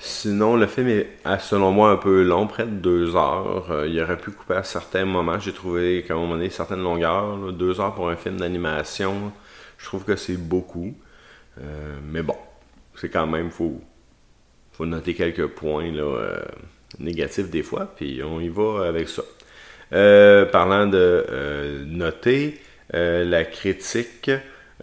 Sinon, 0.00 0.56
le 0.56 0.66
film 0.66 0.88
est, 0.88 1.08
selon 1.38 1.70
moi, 1.70 1.90
un 1.90 1.96
peu 1.96 2.22
long, 2.22 2.46
près 2.46 2.64
de 2.64 2.70
deux 2.70 3.14
heures. 3.14 3.70
Euh, 3.70 3.86
il 3.86 4.00
aurait 4.00 4.16
pu 4.16 4.30
couper 4.30 4.54
à 4.54 4.62
certains 4.62 5.04
moments. 5.04 5.38
J'ai 5.38 5.52
trouvé 5.52 6.02
qu'à 6.06 6.14
un 6.14 6.16
moment 6.16 6.34
donné, 6.34 6.50
certaines 6.50 6.82
longueurs, 6.82 7.52
deux 7.52 7.80
heures 7.80 7.94
pour 7.94 8.08
un 8.08 8.16
film 8.16 8.38
d'animation, 8.38 9.32
je 9.78 9.84
trouve 9.84 10.04
que 10.04 10.16
c'est 10.16 10.36
beaucoup. 10.36 10.94
mais 12.04 12.22
bon, 12.22 12.36
c'est 12.96 13.10
quand 13.10 13.26
même, 13.26 13.50
faut, 13.50 13.80
faut 14.72 14.86
noter 14.86 15.14
quelques 15.14 15.46
points 15.48 15.92
négatifs 16.98 17.50
des 17.50 17.62
fois, 17.62 17.92
puis 17.94 18.22
on 18.22 18.40
y 18.40 18.48
va 18.48 18.86
avec 18.86 19.08
ça. 19.08 19.22
Euh, 19.92 20.44
parlant 20.46 20.86
de 20.86 21.26
euh, 21.30 21.84
noter, 21.84 22.60
euh, 22.94 23.24
la 23.24 23.44
critique 23.44 24.30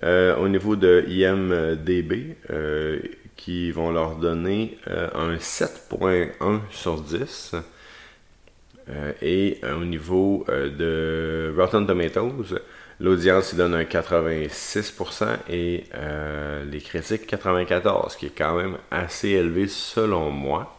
au 0.03 0.47
niveau 0.47 0.75
de 0.75 1.05
IMDB, 1.07 2.35
qui 3.35 3.71
vont 3.71 3.91
leur 3.91 4.15
donner 4.15 4.77
un 4.87 5.35
7.1 5.35 6.59
sur 6.71 7.01
10. 7.01 7.55
et 9.21 9.59
au 9.63 9.83
niveau 9.83 10.45
de 10.47 11.53
Rotten 11.57 11.85
Tomatoes, 11.87 12.59
l'audience 12.99 13.55
donne 13.55 13.73
un 13.73 13.83
86% 13.83 15.25
et 15.49 15.85
les 16.69 16.81
critiques 16.81 17.31
94%, 17.31 18.11
ce 18.11 18.17
qui 18.17 18.27
est 18.27 18.37
quand 18.37 18.55
même 18.55 18.77
assez 18.91 19.29
élevé 19.29 19.67
selon 19.67 20.29
moi. 20.31 20.77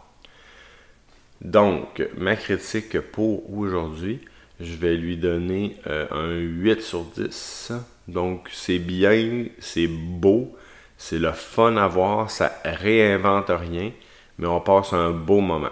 Donc, 1.40 2.04
ma 2.16 2.34
critique 2.34 2.98
pour 3.00 3.52
aujourd'hui, 3.56 4.20
je 4.60 4.74
vais 4.74 4.96
lui 4.96 5.16
donner 5.16 5.76
euh, 5.86 6.06
un 6.10 6.36
8 6.36 6.82
sur 6.82 7.04
10. 7.04 7.72
Donc, 8.08 8.48
c'est 8.50 8.78
bien, 8.78 9.44
c'est 9.58 9.86
beau, 9.86 10.56
c'est 10.96 11.18
le 11.18 11.32
fun 11.32 11.76
à 11.76 11.86
voir, 11.86 12.30
ça 12.30 12.52
réinvente 12.64 13.50
rien, 13.50 13.92
mais 14.38 14.46
on 14.46 14.60
passe 14.60 14.94
un 14.94 15.10
beau 15.10 15.40
moment. 15.40 15.68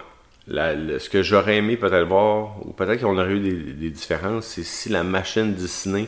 ce 0.47 1.09
que 1.09 1.23
j'aurais 1.23 1.57
aimé 1.57 1.77
peut-être 1.77 2.07
voir, 2.07 2.65
ou 2.65 2.73
peut-être 2.73 3.01
qu'on 3.01 3.17
aurait 3.17 3.33
eu 3.33 3.39
des, 3.39 3.89
différences, 3.89 4.45
c'est 4.45 4.63
si 4.63 4.89
la 4.89 5.03
machine 5.03 5.53
Disney 5.53 6.07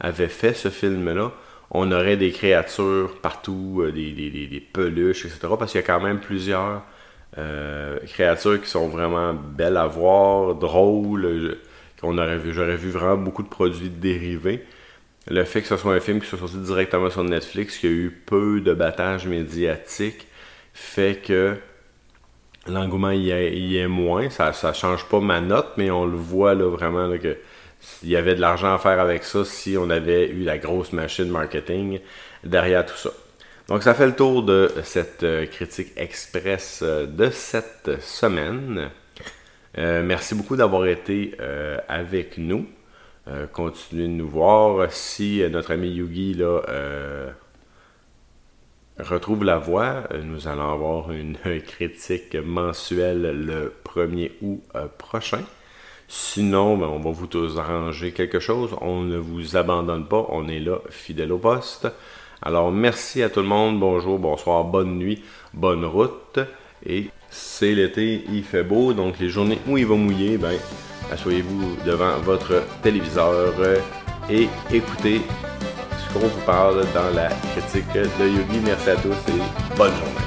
avait 0.00 0.28
fait 0.28 0.54
ce 0.54 0.70
film-là, 0.70 1.32
on 1.70 1.92
aurait 1.92 2.16
des 2.16 2.32
créatures 2.32 3.16
partout, 3.22 3.82
euh, 3.82 3.92
des, 3.92 4.62
peluches, 4.72 5.24
etc. 5.26 5.38
Parce 5.56 5.70
qu'il 5.70 5.80
y 5.80 5.84
a 5.84 5.86
quand 5.86 6.00
même 6.00 6.18
plusieurs 6.18 6.82
euh, 7.38 7.98
créatures 8.06 8.60
qui 8.60 8.68
sont 8.68 8.88
vraiment 8.88 9.34
belles 9.34 9.76
à 9.76 9.86
voir, 9.86 10.56
drôles. 10.56 11.58
Qu'on 12.00 12.18
aurait 12.18 12.38
vu, 12.38 12.52
j'aurais 12.52 12.76
vu 12.76 12.90
vraiment 12.90 13.18
beaucoup 13.18 13.44
de 13.44 13.48
produits 13.48 13.90
dérivés. 13.90 14.64
Le 15.28 15.44
fait 15.44 15.62
que 15.62 15.68
ce 15.68 15.76
soit 15.76 15.94
un 15.94 16.00
film 16.00 16.20
qui 16.20 16.26
soit 16.26 16.38
sorti 16.38 16.56
directement 16.58 17.10
sur 17.10 17.24
Netflix, 17.24 17.78
qui 17.78 17.86
a 17.86 17.90
eu 17.90 18.10
peu 18.24 18.60
de 18.60 18.72
battage 18.72 19.26
médiatique, 19.26 20.26
fait 20.72 21.16
que 21.16 21.56
l'engouement 22.66 23.10
y, 23.10 23.30
est 23.30 23.88
moins. 23.88 24.30
Ça 24.30 24.50
ne 24.50 24.72
change 24.72 25.04
pas 25.06 25.20
ma 25.20 25.40
note, 25.40 25.72
mais 25.76 25.90
on 25.90 26.06
le 26.06 26.16
voit 26.16 26.54
là, 26.54 26.68
vraiment 26.68 27.06
là, 27.06 27.18
que 27.18 27.36
y 28.02 28.16
avait 28.16 28.34
de 28.34 28.40
l'argent 28.40 28.74
à 28.74 28.78
faire 28.78 29.00
avec 29.00 29.24
ça 29.24 29.44
si 29.44 29.76
on 29.78 29.88
avait 29.90 30.28
eu 30.28 30.42
la 30.42 30.58
grosse 30.58 30.92
machine 30.92 31.28
marketing 31.30 32.00
derrière 32.44 32.84
tout 32.84 32.96
ça. 32.96 33.10
Donc 33.68 33.82
ça 33.82 33.94
fait 33.94 34.06
le 34.06 34.14
tour 34.14 34.42
de 34.42 34.72
cette 34.82 35.22
euh, 35.22 35.46
critique 35.46 35.92
express 35.96 36.80
euh, 36.82 37.06
de 37.06 37.30
cette 37.30 38.00
semaine. 38.00 38.90
Euh, 39.78 40.02
merci 40.02 40.34
beaucoup 40.34 40.56
d'avoir 40.56 40.86
été 40.86 41.36
avec 41.88 42.36
nous. 42.36 42.66
Continuez 43.52 44.04
de 44.04 44.12
nous 44.12 44.28
voir. 44.28 44.90
Si 44.92 45.42
notre 45.50 45.72
ami 45.72 45.88
Yugi 45.88 46.34
là, 46.34 46.62
retrouve 48.98 49.44
la 49.44 49.58
voix, 49.58 50.04
nous 50.22 50.48
allons 50.48 50.72
avoir 50.72 51.12
une 51.12 51.36
critique 51.66 52.34
mensuelle 52.34 53.22
le 53.22 53.74
1er 53.84 54.32
août 54.42 54.62
prochain. 54.98 55.42
Sinon, 56.12 56.76
ben, 56.76 56.88
on 56.88 56.98
va 56.98 57.12
vous 57.12 57.28
tous 57.28 57.56
arranger 57.56 58.10
quelque 58.10 58.40
chose. 58.40 58.76
On 58.80 59.02
ne 59.02 59.16
vous 59.16 59.56
abandonne 59.56 60.06
pas. 60.06 60.26
On 60.30 60.48
est 60.48 60.58
là, 60.58 60.78
fidèle 60.90 61.30
au 61.30 61.38
poste. 61.38 61.86
Alors, 62.42 62.72
merci 62.72 63.22
à 63.22 63.30
tout 63.30 63.38
le 63.38 63.46
monde. 63.46 63.78
Bonjour, 63.78 64.18
bonsoir, 64.18 64.64
bonne 64.64 64.98
nuit, 64.98 65.22
bonne 65.54 65.84
route. 65.84 66.40
Et 66.84 67.10
c'est 67.30 67.76
l'été, 67.76 68.24
il 68.28 68.42
fait 68.42 68.64
beau, 68.64 68.92
donc 68.92 69.20
les 69.20 69.28
journées 69.28 69.60
où 69.68 69.78
il 69.78 69.86
va 69.86 69.94
mouiller, 69.94 70.36
ben, 70.36 70.58
asseyez-vous 71.10 71.76
devant 71.84 72.18
votre 72.18 72.62
téléviseur 72.82 73.54
et 74.30 74.48
écoutez 74.72 75.22
ce 75.98 76.12
qu'on 76.12 76.26
vous 76.26 76.40
parle 76.46 76.84
dans 76.94 77.14
la 77.14 77.28
critique 77.52 77.92
de 77.92 78.28
Yogi. 78.28 78.60
Merci 78.64 78.90
à 78.90 78.96
tous 78.96 79.10
et 79.28 79.76
bonne 79.76 79.90
journée. 79.90 80.19